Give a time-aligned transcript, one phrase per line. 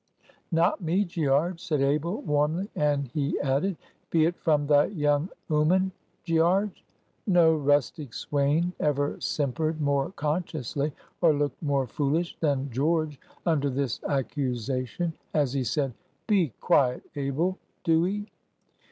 [0.51, 5.91] "Not me, Gearge," said Abel, warmly; and he added,—"Be it from thy young 'ooman,
[6.25, 6.83] Gearge?"
[7.27, 10.91] No rustic swain ever simpered more consciously
[11.21, 15.93] or looked more foolish than George under this accusation, as he said,
[16.25, 18.25] "Be quiet, Abel, do 'ee."